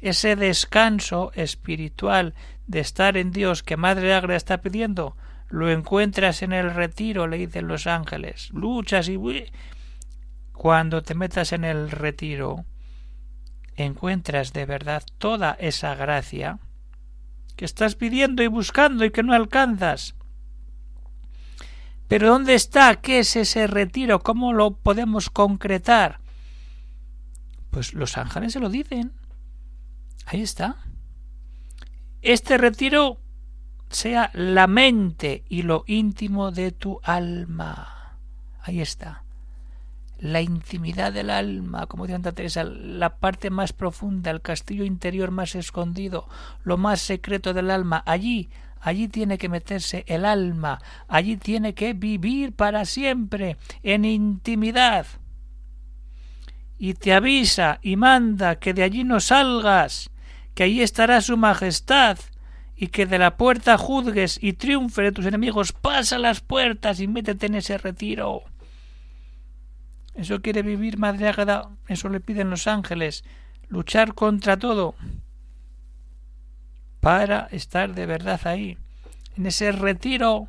ese 0.00 0.36
descanso 0.36 1.32
espiritual 1.34 2.34
de 2.66 2.80
estar 2.80 3.16
en 3.16 3.32
Dios 3.32 3.62
que 3.62 3.76
Madre 3.76 4.14
Agra 4.14 4.36
está 4.36 4.60
pidiendo, 4.60 5.16
lo 5.48 5.70
encuentras 5.70 6.42
en 6.42 6.52
el 6.52 6.72
retiro, 6.74 7.26
le 7.26 7.38
dicen 7.38 7.68
los 7.68 7.86
ángeles. 7.86 8.50
Luchas 8.52 9.08
y 9.08 9.18
cuando 10.52 11.02
te 11.02 11.14
metas 11.14 11.52
en 11.52 11.64
el 11.64 11.90
retiro, 11.90 12.64
encuentras 13.76 14.52
de 14.52 14.66
verdad 14.66 15.02
toda 15.18 15.56
esa 15.58 15.94
gracia 15.94 16.58
que 17.56 17.64
estás 17.64 17.94
pidiendo 17.94 18.42
y 18.42 18.46
buscando 18.46 19.04
y 19.04 19.10
que 19.10 19.22
no 19.22 19.32
alcanzas. 19.32 20.14
Pero 22.08 22.28
¿dónde 22.28 22.54
está? 22.54 22.96
¿Qué 22.96 23.20
es 23.20 23.34
ese 23.36 23.66
retiro? 23.66 24.22
¿Cómo 24.22 24.52
lo 24.52 24.76
podemos 24.76 25.30
concretar? 25.30 26.20
Pues 27.70 27.94
los 27.94 28.16
ángeles 28.18 28.52
se 28.52 28.60
lo 28.60 28.68
dicen. 28.68 29.12
Ahí 30.26 30.42
está. 30.42 30.76
Este 32.22 32.58
retiro 32.58 33.20
sea 33.88 34.30
la 34.34 34.66
mente 34.66 35.44
y 35.48 35.62
lo 35.62 35.84
íntimo 35.86 36.50
de 36.50 36.72
tu 36.72 37.00
alma. 37.02 38.18
Ahí 38.60 38.80
está 38.80 39.23
la 40.24 40.40
intimidad 40.40 41.12
del 41.12 41.28
alma, 41.28 41.86
como 41.86 42.06
dice 42.06 42.14
Santa 42.14 42.32
Teresa, 42.32 42.64
la 42.64 43.16
parte 43.16 43.50
más 43.50 43.74
profunda, 43.74 44.30
el 44.30 44.40
castillo 44.40 44.84
interior 44.84 45.30
más 45.30 45.54
escondido, 45.54 46.26
lo 46.62 46.78
más 46.78 47.02
secreto 47.02 47.52
del 47.52 47.70
alma, 47.70 48.02
allí, 48.06 48.48
allí 48.80 49.08
tiene 49.08 49.36
que 49.36 49.50
meterse 49.50 50.02
el 50.08 50.24
alma, 50.24 50.80
allí 51.08 51.36
tiene 51.36 51.74
que 51.74 51.92
vivir 51.92 52.54
para 52.54 52.86
siempre, 52.86 53.58
en 53.82 54.06
intimidad. 54.06 55.06
Y 56.78 56.94
te 56.94 57.12
avisa 57.12 57.78
y 57.82 57.96
manda 57.96 58.56
que 58.56 58.72
de 58.72 58.82
allí 58.82 59.04
no 59.04 59.20
salgas, 59.20 60.10
que 60.54 60.62
allí 60.62 60.80
estará 60.80 61.20
su 61.20 61.36
majestad, 61.36 62.16
y 62.76 62.86
que 62.86 63.04
de 63.04 63.18
la 63.18 63.36
puerta 63.36 63.76
juzgues 63.76 64.38
y 64.42 64.54
triunfe 64.54 65.02
de 65.02 65.12
tus 65.12 65.26
enemigos, 65.26 65.72
pasa 65.72 66.16
las 66.16 66.40
puertas 66.40 66.98
y 67.00 67.08
métete 67.08 67.44
en 67.44 67.56
ese 67.56 67.76
retiro. 67.76 68.44
Eso 70.14 70.40
quiere 70.40 70.62
vivir 70.62 70.98
Madre 70.98 71.28
Ágada, 71.28 71.70
eso 71.88 72.08
le 72.08 72.20
piden 72.20 72.50
los 72.50 72.66
ángeles, 72.66 73.24
luchar 73.68 74.14
contra 74.14 74.56
todo 74.56 74.94
para 77.00 77.48
estar 77.50 77.94
de 77.94 78.06
verdad 78.06 78.40
ahí, 78.44 78.78
en 79.36 79.46
ese 79.46 79.72
retiro 79.72 80.48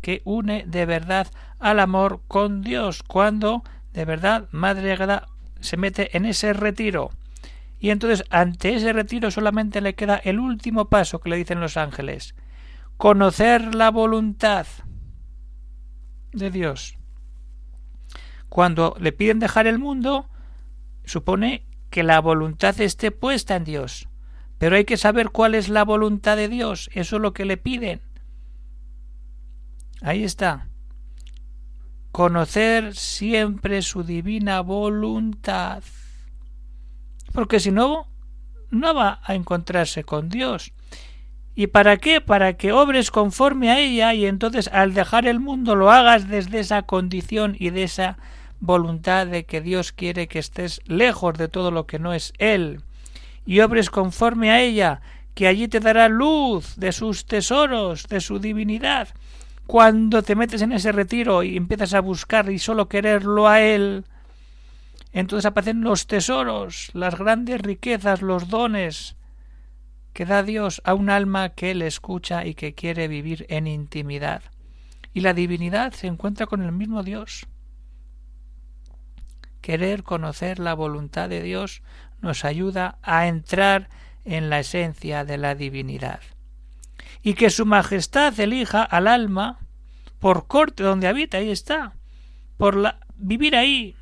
que 0.00 0.20
une 0.24 0.64
de 0.66 0.84
verdad 0.86 1.28
al 1.60 1.78
amor 1.78 2.22
con 2.26 2.62
Dios, 2.62 3.02
cuando 3.02 3.62
de 3.92 4.04
verdad 4.04 4.48
Madre 4.50 4.92
Ágada 4.92 5.28
se 5.60 5.76
mete 5.76 6.16
en 6.16 6.24
ese 6.24 6.52
retiro. 6.54 7.10
Y 7.78 7.90
entonces 7.90 8.24
ante 8.30 8.74
ese 8.74 8.92
retiro 8.92 9.30
solamente 9.30 9.80
le 9.80 9.94
queda 9.94 10.16
el 10.16 10.40
último 10.40 10.88
paso 10.88 11.20
que 11.20 11.30
le 11.30 11.36
dicen 11.36 11.60
los 11.60 11.76
ángeles, 11.76 12.34
conocer 12.96 13.74
la 13.74 13.90
voluntad 13.90 14.66
de 16.32 16.50
Dios. 16.50 16.96
Cuando 18.52 18.94
le 19.00 19.12
piden 19.12 19.38
dejar 19.38 19.66
el 19.66 19.78
mundo, 19.78 20.28
supone 21.06 21.64
que 21.88 22.02
la 22.02 22.20
voluntad 22.20 22.78
esté 22.82 23.10
puesta 23.10 23.56
en 23.56 23.64
Dios. 23.64 24.10
Pero 24.58 24.76
hay 24.76 24.84
que 24.84 24.98
saber 24.98 25.30
cuál 25.30 25.54
es 25.54 25.70
la 25.70 25.86
voluntad 25.86 26.36
de 26.36 26.50
Dios. 26.50 26.90
Eso 26.92 27.16
es 27.16 27.22
lo 27.22 27.32
que 27.32 27.46
le 27.46 27.56
piden. 27.56 28.02
Ahí 30.02 30.22
está. 30.22 30.68
Conocer 32.10 32.94
siempre 32.94 33.80
su 33.80 34.04
divina 34.04 34.60
voluntad. 34.60 35.82
Porque 37.32 37.58
si 37.58 37.70
no, 37.70 38.06
no 38.68 38.94
va 38.94 39.20
a 39.24 39.34
encontrarse 39.34 40.04
con 40.04 40.28
Dios. 40.28 40.74
¿Y 41.54 41.68
para 41.68 41.96
qué? 41.96 42.20
Para 42.20 42.58
que 42.58 42.72
obres 42.72 43.10
conforme 43.10 43.70
a 43.70 43.80
ella 43.80 44.12
y 44.12 44.26
entonces 44.26 44.68
al 44.68 44.92
dejar 44.92 45.26
el 45.26 45.40
mundo 45.40 45.74
lo 45.74 45.90
hagas 45.90 46.28
desde 46.28 46.60
esa 46.60 46.82
condición 46.82 47.56
y 47.58 47.70
de 47.70 47.84
esa 47.84 48.18
voluntad 48.62 49.26
de 49.26 49.44
que 49.44 49.60
Dios 49.60 49.90
quiere 49.90 50.28
que 50.28 50.38
estés 50.38 50.80
lejos 50.86 51.36
de 51.36 51.48
todo 51.48 51.72
lo 51.72 51.86
que 51.86 51.98
no 51.98 52.14
es 52.14 52.32
Él, 52.38 52.80
y 53.44 53.58
obres 53.58 53.90
conforme 53.90 54.52
a 54.52 54.62
ella, 54.62 55.02
que 55.34 55.48
allí 55.48 55.66
te 55.66 55.80
dará 55.80 56.08
luz 56.08 56.76
de 56.76 56.92
sus 56.92 57.26
tesoros, 57.26 58.06
de 58.06 58.20
su 58.20 58.38
divinidad. 58.38 59.08
Cuando 59.66 60.22
te 60.22 60.36
metes 60.36 60.62
en 60.62 60.72
ese 60.72 60.92
retiro 60.92 61.42
y 61.42 61.56
empiezas 61.56 61.92
a 61.92 62.00
buscar 62.00 62.50
y 62.50 62.60
solo 62.60 62.88
quererlo 62.88 63.48
a 63.48 63.60
Él, 63.60 64.04
entonces 65.12 65.44
aparecen 65.44 65.82
los 65.82 66.06
tesoros, 66.06 66.90
las 66.92 67.18
grandes 67.18 67.60
riquezas, 67.60 68.22
los 68.22 68.48
dones 68.48 69.16
que 70.12 70.24
da 70.24 70.44
Dios 70.44 70.80
a 70.84 70.94
un 70.94 71.10
alma 71.10 71.48
que 71.48 71.72
Él 71.72 71.82
escucha 71.82 72.46
y 72.46 72.54
que 72.54 72.74
quiere 72.74 73.08
vivir 73.08 73.44
en 73.48 73.66
intimidad. 73.66 74.42
Y 75.14 75.20
la 75.20 75.34
divinidad 75.34 75.94
se 75.94 76.06
encuentra 76.06 76.46
con 76.46 76.62
el 76.62 76.70
mismo 76.70 77.02
Dios. 77.02 77.46
Querer 79.62 80.02
conocer 80.02 80.58
la 80.58 80.74
voluntad 80.74 81.28
de 81.28 81.40
Dios 81.40 81.82
nos 82.20 82.44
ayuda 82.44 82.98
a 83.00 83.28
entrar 83.28 83.88
en 84.24 84.50
la 84.50 84.58
esencia 84.58 85.24
de 85.24 85.38
la 85.38 85.54
divinidad. 85.54 86.20
Y 87.22 87.34
que 87.34 87.48
su 87.48 87.64
majestad 87.64 88.38
elija 88.38 88.82
al 88.82 89.06
alma 89.06 89.60
por 90.18 90.46
corte 90.46 90.82
donde 90.82 91.08
habita, 91.08 91.38
ahí 91.38 91.50
está, 91.50 91.94
por 92.56 92.76
la, 92.76 92.98
vivir 93.16 93.56
ahí, 93.56 93.96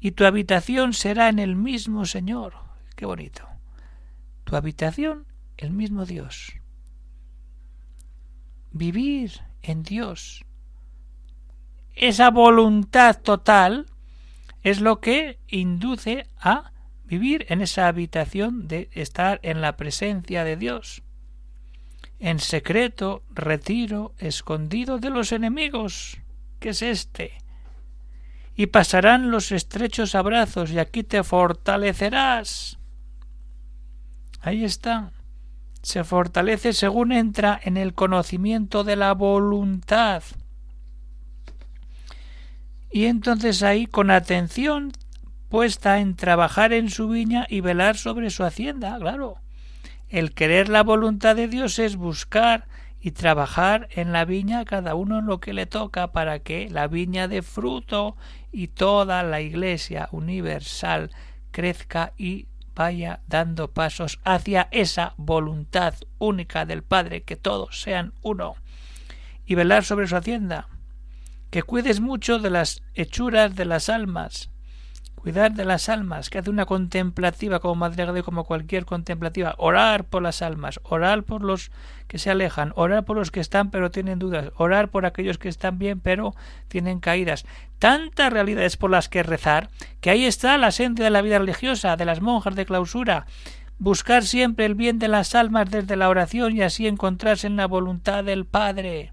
y 0.00 0.12
tu 0.12 0.24
habitación 0.24 0.92
será 0.92 1.28
en 1.28 1.38
el 1.38 1.54
mismo 1.56 2.04
Señor. 2.06 2.54
Qué 2.96 3.06
bonito. 3.06 3.46
Tu 4.44 4.56
habitación, 4.56 5.26
el 5.56 5.70
mismo 5.70 6.04
Dios. 6.04 6.54
Vivir 8.72 9.40
en 9.62 9.82
Dios. 9.82 10.44
Esa 11.94 12.30
voluntad 12.30 13.20
total 13.20 13.86
es 14.64 14.80
lo 14.80 15.00
que 15.00 15.38
induce 15.46 16.26
a 16.40 16.72
vivir 17.04 17.44
en 17.50 17.60
esa 17.60 17.86
habitación 17.86 18.66
de 18.66 18.88
estar 18.92 19.38
en 19.42 19.60
la 19.60 19.76
presencia 19.76 20.42
de 20.42 20.56
Dios. 20.56 21.02
En 22.18 22.40
secreto, 22.40 23.22
retiro, 23.30 24.14
escondido 24.16 24.98
de 24.98 25.10
los 25.10 25.32
enemigos, 25.32 26.18
que 26.60 26.70
es 26.70 26.80
este. 26.80 27.32
Y 28.56 28.66
pasarán 28.66 29.30
los 29.30 29.52
estrechos 29.52 30.14
abrazos 30.14 30.70
y 30.70 30.78
aquí 30.78 31.02
te 31.02 31.22
fortalecerás. 31.22 32.78
Ahí 34.40 34.64
está. 34.64 35.12
Se 35.82 36.04
fortalece 36.04 36.72
según 36.72 37.12
entra 37.12 37.60
en 37.62 37.76
el 37.76 37.92
conocimiento 37.92 38.82
de 38.82 38.96
la 38.96 39.12
voluntad 39.12 40.22
y 42.94 43.06
entonces 43.06 43.64
ahí 43.64 43.86
con 43.86 44.12
atención 44.12 44.92
puesta 45.48 45.98
en 45.98 46.14
trabajar 46.14 46.72
en 46.72 46.90
su 46.90 47.08
viña 47.08 47.44
y 47.50 47.60
velar 47.60 47.96
sobre 47.96 48.30
su 48.30 48.44
hacienda, 48.44 48.96
claro. 49.00 49.38
El 50.08 50.32
querer 50.32 50.68
la 50.68 50.84
voluntad 50.84 51.34
de 51.34 51.48
Dios 51.48 51.80
es 51.80 51.96
buscar 51.96 52.68
y 53.00 53.10
trabajar 53.10 53.88
en 53.90 54.12
la 54.12 54.24
viña 54.24 54.64
cada 54.64 54.94
uno 54.94 55.18
en 55.18 55.26
lo 55.26 55.40
que 55.40 55.54
le 55.54 55.66
toca 55.66 56.12
para 56.12 56.38
que 56.38 56.70
la 56.70 56.86
viña 56.86 57.26
dé 57.26 57.42
fruto 57.42 58.16
y 58.52 58.68
toda 58.68 59.24
la 59.24 59.40
Iglesia 59.40 60.08
universal 60.12 61.10
crezca 61.50 62.12
y 62.16 62.46
vaya 62.76 63.22
dando 63.26 63.72
pasos 63.72 64.20
hacia 64.22 64.68
esa 64.70 65.14
voluntad 65.16 65.94
única 66.18 66.64
del 66.64 66.84
Padre, 66.84 67.24
que 67.24 67.34
todos 67.34 67.82
sean 67.82 68.12
uno, 68.22 68.54
y 69.46 69.56
velar 69.56 69.84
sobre 69.84 70.06
su 70.06 70.14
hacienda, 70.14 70.68
que 71.54 71.62
cuides 71.62 72.00
mucho 72.00 72.40
de 72.40 72.50
las 72.50 72.82
hechuras 72.94 73.54
de 73.54 73.64
las 73.64 73.88
almas, 73.88 74.50
cuidar 75.14 75.52
de 75.52 75.64
las 75.64 75.88
almas, 75.88 76.28
que 76.28 76.38
hace 76.38 76.50
una 76.50 76.66
contemplativa 76.66 77.60
como 77.60 77.76
Madre 77.76 78.12
de 78.12 78.24
como 78.24 78.42
cualquier 78.42 78.84
contemplativa, 78.84 79.54
orar 79.58 80.02
por 80.02 80.20
las 80.20 80.42
almas, 80.42 80.80
orar 80.82 81.22
por 81.22 81.44
los 81.44 81.70
que 82.08 82.18
se 82.18 82.28
alejan, 82.28 82.72
orar 82.74 83.04
por 83.04 83.16
los 83.16 83.30
que 83.30 83.38
están 83.38 83.70
pero 83.70 83.92
tienen 83.92 84.18
dudas, 84.18 84.50
orar 84.56 84.88
por 84.88 85.06
aquellos 85.06 85.38
que 85.38 85.48
están 85.48 85.78
bien 85.78 86.00
pero 86.00 86.34
tienen 86.66 86.98
caídas. 86.98 87.46
Tantas 87.78 88.32
realidades 88.32 88.76
por 88.76 88.90
las 88.90 89.08
que 89.08 89.22
rezar, 89.22 89.70
que 90.00 90.10
ahí 90.10 90.24
está 90.24 90.58
la 90.58 90.70
esencia 90.70 91.04
de 91.04 91.10
la 91.12 91.22
vida 91.22 91.38
religiosa, 91.38 91.94
de 91.94 92.04
las 92.04 92.20
monjas 92.20 92.56
de 92.56 92.66
clausura, 92.66 93.26
buscar 93.78 94.24
siempre 94.24 94.66
el 94.66 94.74
bien 94.74 94.98
de 94.98 95.06
las 95.06 95.36
almas 95.36 95.70
desde 95.70 95.94
la 95.94 96.08
oración 96.08 96.56
y 96.56 96.62
así 96.62 96.88
encontrarse 96.88 97.46
en 97.46 97.54
la 97.54 97.68
voluntad 97.68 98.24
del 98.24 98.44
Padre 98.44 99.12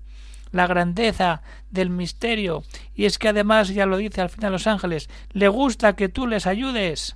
la 0.52 0.68
grandeza 0.68 1.42
del 1.70 1.90
misterio, 1.90 2.64
y 2.94 3.06
es 3.06 3.18
que 3.18 3.30
además, 3.30 3.70
ya 3.70 3.86
lo 3.86 3.98
dice 3.98 4.22
al 4.22 4.30
final 4.30 4.52
los 4.52 4.68
ángeles, 4.68 5.10
le 5.32 5.48
gusta 5.48 5.96
que 5.96 6.10
tú 6.10 6.28
les 6.28 6.46
ayudes, 6.48 7.16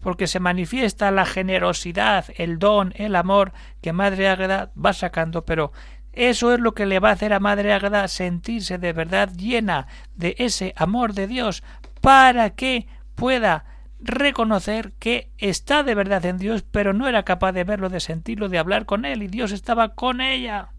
porque 0.00 0.26
se 0.26 0.40
manifiesta 0.40 1.10
la 1.10 1.24
generosidad, 1.24 2.26
el 2.36 2.58
don, 2.58 2.92
el 2.96 3.16
amor 3.16 3.52
que 3.80 3.92
Madre 3.92 4.28
Águeda 4.28 4.70
va 4.82 4.92
sacando, 4.92 5.44
pero 5.44 5.72
eso 6.12 6.52
es 6.52 6.60
lo 6.60 6.74
que 6.74 6.86
le 6.86 7.00
va 7.00 7.08
a 7.08 7.12
hacer 7.12 7.32
a 7.32 7.40
Madre 7.40 7.72
Águeda 7.72 8.06
sentirse 8.08 8.78
de 8.78 8.92
verdad 8.92 9.30
llena 9.34 9.86
de 10.14 10.34
ese 10.38 10.74
amor 10.76 11.14
de 11.14 11.26
Dios, 11.26 11.62
para 12.00 12.50
que 12.50 12.86
pueda 13.14 13.64
reconocer 13.98 14.92
que 14.98 15.30
está 15.38 15.82
de 15.82 15.94
verdad 15.94 16.26
en 16.26 16.36
Dios, 16.36 16.62
pero 16.70 16.92
no 16.92 17.08
era 17.08 17.22
capaz 17.22 17.52
de 17.52 17.64
verlo, 17.64 17.88
de 17.88 18.00
sentirlo, 18.00 18.50
de 18.50 18.58
hablar 18.58 18.84
con 18.84 19.06
él, 19.06 19.22
y 19.22 19.28
Dios 19.28 19.52
estaba 19.52 19.94
con 19.94 20.20
ella 20.20 20.73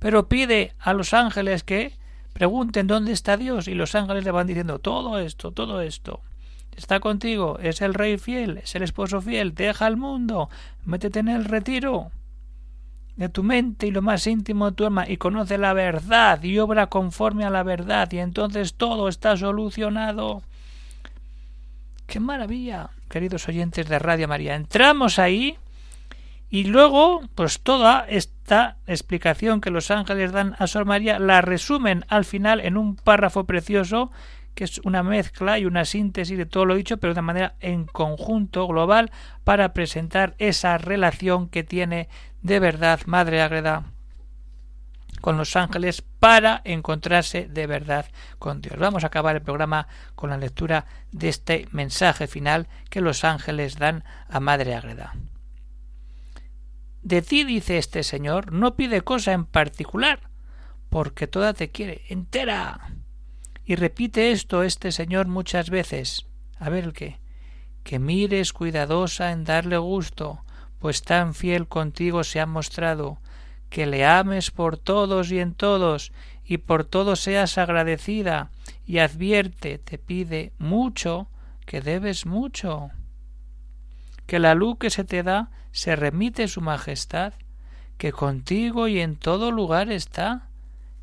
pero 0.00 0.28
pide 0.28 0.74
a 0.80 0.92
los 0.92 1.14
ángeles 1.14 1.62
que 1.62 1.92
pregunten 2.32 2.88
dónde 2.88 3.12
está 3.12 3.36
Dios 3.36 3.68
y 3.68 3.74
los 3.74 3.94
ángeles 3.94 4.24
le 4.24 4.32
van 4.32 4.48
diciendo 4.48 4.80
todo 4.80 5.20
esto, 5.20 5.52
todo 5.52 5.80
esto. 5.82 6.20
Está 6.74 6.98
contigo, 6.98 7.58
es 7.60 7.82
el 7.82 7.94
rey 7.94 8.16
fiel, 8.16 8.58
es 8.58 8.74
el 8.74 8.82
esposo 8.82 9.20
fiel, 9.20 9.54
deja 9.54 9.86
el 9.86 9.96
mundo, 9.96 10.48
métete 10.84 11.20
en 11.20 11.28
el 11.28 11.44
retiro 11.44 12.10
de 13.16 13.28
tu 13.28 13.42
mente 13.42 13.86
y 13.86 13.90
lo 13.90 14.00
más 14.00 14.26
íntimo 14.26 14.70
de 14.70 14.76
tu 14.76 14.86
alma 14.86 15.06
y 15.06 15.18
conoce 15.18 15.58
la 15.58 15.74
verdad 15.74 16.42
y 16.42 16.58
obra 16.58 16.86
conforme 16.86 17.44
a 17.44 17.50
la 17.50 17.62
verdad 17.62 18.10
y 18.12 18.18
entonces 18.18 18.74
todo 18.74 19.08
está 19.08 19.36
solucionado. 19.36 20.42
¡Qué 22.06 22.18
maravilla! 22.18 22.90
Queridos 23.10 23.46
oyentes 23.48 23.86
de 23.88 23.98
Radio 23.98 24.26
María, 24.26 24.54
entramos 24.54 25.18
ahí 25.18 25.58
y 26.50 26.64
luego, 26.64 27.22
pues 27.36 27.60
toda 27.60 28.04
esta 28.08 28.76
explicación 28.88 29.60
que 29.60 29.70
los 29.70 29.92
ángeles 29.92 30.32
dan 30.32 30.56
a 30.58 30.66
Sor 30.66 30.84
María 30.84 31.20
la 31.20 31.42
resumen 31.42 32.04
al 32.08 32.24
final 32.24 32.60
en 32.60 32.76
un 32.76 32.96
párrafo 32.96 33.44
precioso 33.44 34.10
que 34.56 34.64
es 34.64 34.80
una 34.80 35.04
mezcla 35.04 35.60
y 35.60 35.64
una 35.64 35.84
síntesis 35.84 36.36
de 36.36 36.46
todo 36.46 36.64
lo 36.64 36.74
dicho, 36.74 36.98
pero 36.98 37.14
de 37.14 37.22
manera 37.22 37.54
en 37.60 37.84
conjunto 37.84 38.66
global 38.66 39.12
para 39.44 39.72
presentar 39.72 40.34
esa 40.38 40.76
relación 40.76 41.48
que 41.48 41.62
tiene 41.62 42.08
de 42.42 42.58
verdad 42.58 43.00
Madre 43.06 43.42
Agreda 43.42 43.84
con 45.20 45.36
los 45.36 45.54
ángeles 45.54 46.02
para 46.02 46.62
encontrarse 46.64 47.46
de 47.46 47.66
verdad 47.68 48.06
con 48.40 48.60
Dios. 48.60 48.76
Vamos 48.76 49.04
a 49.04 49.08
acabar 49.08 49.36
el 49.36 49.42
programa 49.42 49.86
con 50.16 50.30
la 50.30 50.36
lectura 50.36 50.86
de 51.12 51.28
este 51.28 51.68
mensaje 51.70 52.26
final 52.26 52.66
que 52.88 53.00
los 53.00 53.22
ángeles 53.22 53.78
dan 53.78 54.02
a 54.28 54.40
Madre 54.40 54.74
Agreda. 54.74 55.14
De 57.02 57.22
ti, 57.22 57.44
dice 57.44 57.78
este 57.78 58.02
Señor, 58.02 58.52
no 58.52 58.76
pide 58.76 59.02
cosa 59.02 59.32
en 59.32 59.44
particular, 59.44 60.30
porque 60.88 61.26
toda 61.26 61.54
te 61.54 61.70
quiere, 61.70 62.02
entera. 62.08 62.94
Y 63.64 63.76
repite 63.76 64.32
esto 64.32 64.62
este 64.62 64.92
Señor 64.92 65.26
muchas 65.28 65.70
veces. 65.70 66.26
A 66.58 66.68
ver 66.68 66.92
qué. 66.92 67.18
Que 67.84 67.98
mires 67.98 68.52
cuidadosa 68.52 69.32
en 69.32 69.44
darle 69.44 69.78
gusto, 69.78 70.44
pues 70.78 71.02
tan 71.02 71.34
fiel 71.34 71.68
contigo 71.68 72.24
se 72.24 72.40
ha 72.40 72.46
mostrado, 72.46 73.18
que 73.70 73.86
le 73.86 74.04
ames 74.04 74.50
por 74.50 74.76
todos 74.76 75.30
y 75.30 75.38
en 75.38 75.54
todos, 75.54 76.12
y 76.44 76.58
por 76.58 76.84
todo 76.84 77.16
seas 77.16 77.56
agradecida, 77.56 78.50
y 78.84 78.98
advierte, 78.98 79.78
te 79.78 79.96
pide 79.98 80.52
mucho, 80.58 81.28
que 81.64 81.80
debes 81.80 82.26
mucho. 82.26 82.90
Que 84.30 84.38
la 84.38 84.54
luz 84.54 84.78
que 84.78 84.90
se 84.90 85.02
te 85.02 85.24
da 85.24 85.50
se 85.72 85.96
remite 85.96 86.46
su 86.46 86.60
majestad, 86.60 87.32
que 87.98 88.12
contigo 88.12 88.86
y 88.86 89.00
en 89.00 89.16
todo 89.16 89.50
lugar 89.50 89.90
está, 89.90 90.50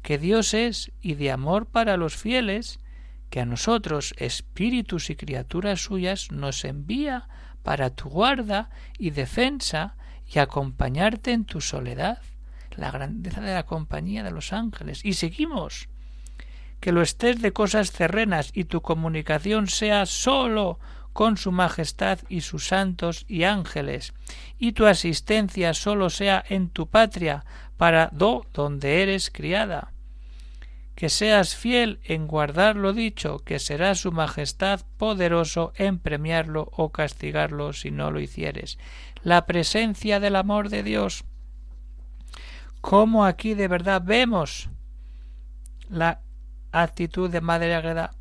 que 0.02 0.18
Dios 0.18 0.54
es 0.54 0.94
y 1.02 1.16
de 1.16 1.32
amor 1.34 1.66
para 1.66 1.98
los 1.98 2.16
fieles, 2.16 2.80
que 3.30 3.42
a 3.42 3.46
nosotros, 3.46 4.16
espíritus 4.18 5.10
y 5.10 5.18
criaturas 5.18 5.82
suyas, 5.82 6.32
nos 6.32 6.64
envía 6.64 7.28
para 7.64 7.90
tu 7.90 8.08
guarda 8.08 8.70
y 8.98 9.10
defensa 9.10 9.98
y 10.26 10.40
acompañarte 10.40 11.34
en 11.34 11.44
tu 11.44 11.60
soledad, 11.60 12.22
la 12.78 12.92
grandeza 12.92 13.42
de 13.42 13.54
la 13.54 13.66
compañía 13.66 14.24
de 14.24 14.32
los 14.32 14.54
ángeles. 14.54 15.04
Y 15.04 15.16
seguimos. 15.16 15.90
Que 16.80 16.94
lo 16.94 17.02
estés 17.02 17.42
de 17.42 17.52
cosas 17.52 17.92
terrenas 17.92 18.52
y 18.54 18.64
tu 18.64 18.82
comunicación 18.82 19.68
sea 19.68 20.06
sólo 20.06 20.80
con 21.18 21.36
su 21.36 21.52
majestad 21.52 22.20
y 22.30 22.42
sus 22.42 22.68
santos 22.68 23.26
y 23.28 23.44
ángeles, 23.44 24.14
y 24.60 24.74
tu 24.74 24.86
asistencia 24.86 25.74
sólo 25.74 26.12
sea 26.12 26.46
en 26.48 26.70
tu 26.70 26.90
patria, 26.90 27.44
para 27.76 28.12
do 28.14 28.46
donde 28.54 29.02
eres 29.02 29.32
criada. 29.32 29.94
Que 30.94 31.10
seas 31.10 31.56
fiel 31.56 32.00
en 32.04 32.28
guardar 32.28 32.76
lo 32.76 32.94
dicho, 32.94 33.40
que 33.40 33.58
será 33.58 33.96
su 33.96 34.12
majestad 34.12 34.82
poderoso 34.98 35.74
en 35.76 35.98
premiarlo 35.98 36.70
o 36.72 36.92
castigarlo 36.92 37.74
si 37.74 37.90
no 37.90 38.12
lo 38.12 38.20
hicieres. 38.20 38.78
La 39.24 39.48
presencia 39.48 40.20
del 40.20 40.36
amor 40.36 40.70
de 40.70 40.84
Dios. 40.84 41.24
Cómo 42.80 43.26
aquí 43.26 43.56
de 43.56 43.68
verdad 43.68 44.04
vemos 44.06 44.70
la 45.90 46.22
actitud 46.72 47.28
de 47.28 47.42
Madre 47.42 47.74
Agreda. 47.74 48.12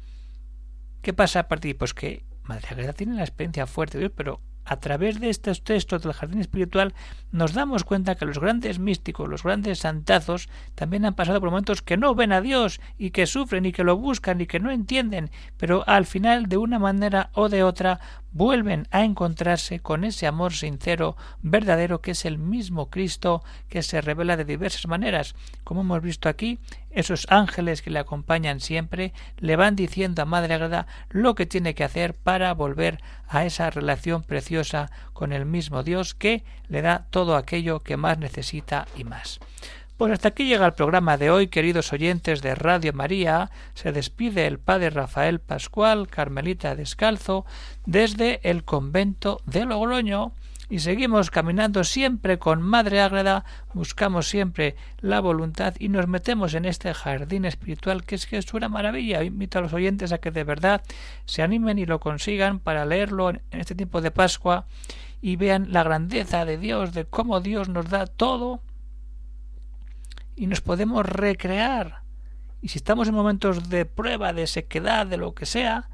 ¿Qué 1.03 1.13
pasa 1.13 1.41
a 1.41 1.49
partir? 1.49 1.77
Pues 1.77 1.93
que 1.93 2.25
Madre 2.47 2.69
Agreda 2.71 2.93
tiene 2.93 3.15
la 3.15 3.23
experiencia 3.23 3.67
fuerte 3.67 3.99
de 3.99 4.05
Dios, 4.05 4.13
pero 4.17 4.41
a 4.67 4.81
través 4.81 5.21
de 5.21 5.31
estos 5.31 5.63
textos 5.63 6.03
del 6.03 6.13
jardín 6.13 6.41
espiritual 6.41 6.93
nos 7.31 7.55
damos 7.55 7.85
cuenta 7.85 8.17
que 8.17 8.27
los 8.27 8.41
grandes 8.41 8.81
místicos, 8.81 9.29
los 9.29 9.45
grandes 9.45 9.79
santazos, 9.79 10.49
también 10.75 11.05
han 11.05 11.15
pasado 11.15 11.41
por 11.41 11.51
momentos 11.51 11.83
que 11.83 11.97
no 11.97 12.15
ven 12.17 12.33
a 12.33 12.41
Dios 12.41 12.81
y 12.99 13.11
que 13.11 13.27
sufren 13.27 13.65
y 13.65 13.73
que 13.73 13.85
lo 13.85 13.97
buscan 13.97 14.41
y 14.41 14.47
que 14.47 14.59
no 14.59 14.73
entienden, 14.73 15.31
pero 15.57 15.85
al 15.87 16.05
final 16.05 16.47
de 16.47 16.57
una 16.57 16.81
manera 16.81 17.31
o 17.33 17.49
de 17.49 17.63
otra 17.63 18.01
vuelven 18.37 18.87
a 18.91 19.03
encontrarse 19.03 19.81
con 19.81 20.05
ese 20.05 20.27
amor 20.27 20.53
sincero, 20.53 21.17
verdadero, 21.41 22.03
que 22.03 22.11
es 22.11 22.27
el 22.27 22.37
mismo 22.37 22.91
Cristo 22.91 23.43
que 23.71 23.83
se 23.83 24.03
revela 24.03 24.37
de 24.37 24.45
diversas 24.45 24.87
maneras. 24.87 25.35
Como 25.65 25.81
hemos 25.81 26.03
visto 26.03 26.29
aquí, 26.29 26.59
esos 26.91 27.27
ángeles 27.31 27.81
que 27.81 27.91
le 27.91 27.99
acompañan 27.99 28.61
siempre 28.61 29.15
le 29.39 29.57
van 29.57 29.75
diciendo 29.75 30.21
a 30.21 30.27
Madre 30.27 30.53
Agreda 30.53 30.87
lo 31.09 31.35
que 31.35 31.47
tiene 31.47 31.75
que 31.75 31.85
hacer 31.85 32.13
para 32.15 32.53
volver 32.53 33.01
a 33.27 33.47
esa 33.47 33.71
relación 33.71 34.23
preciosa 34.23 34.91
con 35.15 35.33
el 35.33 35.47
mismo 35.47 35.83
Dios 35.83 36.15
que 36.15 36.45
le 36.69 36.83
da 36.83 37.07
todo 37.09 37.37
aquello 37.37 37.83
que 37.83 37.97
más 37.97 38.19
necesita 38.19 38.87
y 38.97 39.05
más. 39.05 39.41
Pues 39.97 40.13
hasta 40.13 40.29
aquí 40.29 40.45
llega 40.45 40.67
el 40.67 40.75
programa 40.75 41.17
de 41.17 41.31
hoy, 41.31 41.47
queridos 41.49 41.91
oyentes 41.91 42.43
de 42.43 42.55
Radio 42.55 42.93
María. 42.93 43.51
Se 43.73 43.93
despide 43.93 44.47
el 44.47 44.59
padre 44.59 44.91
Rafael 44.91 45.41
Pascual, 45.41 46.09
Carmelita 46.09 46.77
Descalzo, 46.77 47.47
desde 47.87 48.41
el 48.43 48.63
convento 48.63 49.41
de 49.47 49.65
Logroño 49.65 50.33
y 50.69 50.81
seguimos 50.81 51.31
caminando 51.31 51.83
siempre 51.83 52.39
con 52.39 52.61
Madre 52.61 53.01
Ágreda, 53.01 53.47
buscamos 53.73 54.29
siempre 54.29 54.77
la 55.01 55.21
voluntad 55.21 55.73
y 55.79 55.89
nos 55.89 56.09
metemos 56.09 56.53
en 56.53 56.67
este 56.67 56.93
jardín 56.93 57.47
espiritual 57.47 58.05
que 58.05 58.17
es 58.17 58.27
que 58.27 58.37
es 58.37 58.53
una 58.53 58.69
maravilla. 58.69 59.23
Invito 59.23 59.61
a 59.61 59.63
los 59.63 59.73
oyentes 59.73 60.13
a 60.13 60.19
que 60.19 60.31
de 60.31 60.45
verdad 60.45 60.83
se 61.25 61.41
animen 61.41 61.79
y 61.79 61.87
lo 61.87 62.01
consigan 62.01 62.59
para 62.59 62.85
leerlo 62.85 63.31
en 63.31 63.41
este 63.51 63.75
tiempo 63.75 64.03
de 64.03 64.11
Pascua 64.11 64.67
y 65.23 65.37
vean 65.37 65.73
la 65.73 65.85
grandeza 65.85 66.45
de 66.45 66.59
Dios, 66.59 66.93
de 66.93 67.07
cómo 67.07 67.41
Dios 67.41 67.71
nos 67.71 67.89
da 67.89 68.07
todo 68.07 68.61
y 70.37 70.47
nos 70.47 70.61
podemos 70.61 71.05
recrear. 71.05 72.03
Y 72.61 72.69
si 72.69 72.79
estamos 72.79 73.09
en 73.09 73.15
momentos 73.15 73.69
de 73.69 73.87
prueba, 73.87 74.33
de 74.33 74.47
sequedad, 74.47 75.07
de 75.07 75.17
lo 75.17 75.35
que 75.35 75.47
sea, 75.47 75.89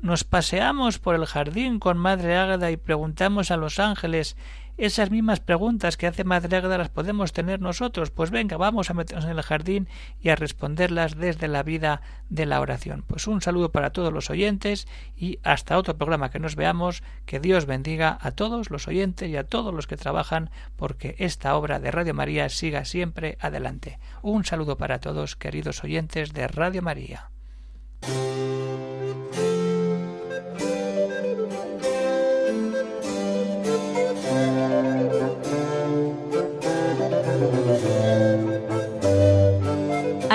nos 0.00 0.24
paseamos 0.24 0.98
por 0.98 1.14
el 1.14 1.26
jardín 1.26 1.80
con 1.80 1.98
Madre 1.98 2.36
Ágada 2.36 2.70
y 2.70 2.76
preguntamos 2.76 3.50
a 3.50 3.56
los 3.56 3.78
ángeles 3.78 4.36
esas 4.78 5.10
mismas 5.10 5.40
preguntas 5.40 5.96
que 5.96 6.06
hace 6.06 6.22
Madre 6.22 6.56
Ágada 6.56 6.78
las 6.78 6.88
podemos 6.88 7.32
tener 7.32 7.60
nosotros. 7.60 8.10
Pues 8.12 8.30
venga, 8.30 8.56
vamos 8.56 8.90
a 8.90 8.94
meternos 8.94 9.24
en 9.24 9.32
el 9.32 9.42
jardín 9.42 9.88
y 10.20 10.28
a 10.28 10.36
responderlas 10.36 11.16
desde 11.16 11.48
la 11.48 11.64
vida 11.64 12.00
de 12.30 12.46
la 12.46 12.60
oración. 12.60 13.04
Pues 13.06 13.26
un 13.26 13.42
saludo 13.42 13.72
para 13.72 13.90
todos 13.90 14.12
los 14.12 14.30
oyentes 14.30 14.86
y 15.16 15.40
hasta 15.42 15.76
otro 15.76 15.98
programa 15.98 16.30
que 16.30 16.38
nos 16.38 16.54
veamos. 16.54 17.02
Que 17.26 17.40
Dios 17.40 17.66
bendiga 17.66 18.18
a 18.20 18.30
todos 18.30 18.70
los 18.70 18.86
oyentes 18.86 19.28
y 19.28 19.36
a 19.36 19.44
todos 19.44 19.74
los 19.74 19.88
que 19.88 19.96
trabajan 19.96 20.50
porque 20.76 21.16
esta 21.18 21.56
obra 21.56 21.80
de 21.80 21.90
Radio 21.90 22.14
María 22.14 22.48
siga 22.48 22.84
siempre 22.84 23.36
adelante. 23.40 23.98
Un 24.22 24.44
saludo 24.44 24.78
para 24.78 25.00
todos, 25.00 25.34
queridos 25.34 25.82
oyentes 25.82 26.32
de 26.32 26.46
Radio 26.46 26.82
María. 26.82 27.30